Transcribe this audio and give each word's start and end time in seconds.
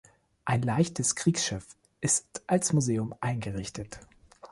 Ein 0.45 0.63
leichtes 0.63 1.13
Kriegsschiff 1.15 1.75
ist 1.99 2.41
als 2.47 2.73
Museum 2.73 3.13
eingerichtet. 3.21 3.99